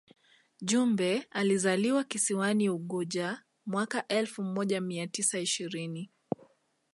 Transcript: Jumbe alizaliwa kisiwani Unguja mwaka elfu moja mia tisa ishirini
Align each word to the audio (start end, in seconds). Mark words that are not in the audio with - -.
Jumbe 0.61 1.27
alizaliwa 1.31 2.03
kisiwani 2.03 2.69
Unguja 2.69 3.43
mwaka 3.65 4.07
elfu 4.07 4.43
moja 4.43 4.81
mia 4.81 5.07
tisa 5.07 5.39
ishirini 5.39 6.09